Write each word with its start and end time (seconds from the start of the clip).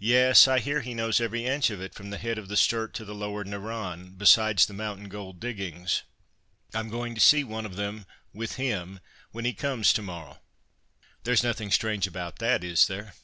"Yes! 0.00 0.48
I 0.48 0.58
hear 0.58 0.80
he 0.80 0.94
knows 0.94 1.20
every 1.20 1.46
inch 1.46 1.70
of 1.70 1.80
it 1.80 1.94
from 1.94 2.10
the 2.10 2.18
head 2.18 2.38
of 2.38 2.48
the 2.48 2.56
Sturt 2.56 2.92
to 2.94 3.04
the 3.04 3.14
Lower 3.14 3.44
Narran, 3.44 4.18
besides 4.18 4.66
the 4.66 4.72
mountain 4.74 5.08
gold 5.08 5.38
diggings. 5.38 6.02
I'm 6.74 6.88
going 6.90 7.14
to 7.14 7.20
see 7.20 7.44
one 7.44 7.64
of 7.64 7.76
them, 7.76 8.04
with 8.34 8.56
him, 8.56 8.98
when 9.30 9.44
he 9.44 9.52
comes 9.52 9.92
to 9.92 10.02
morrow. 10.02 10.40
There's 11.22 11.44
nothing 11.44 11.70
strange 11.70 12.08
about 12.08 12.40
that, 12.40 12.64
is 12.64 12.88
there?" 12.88 13.14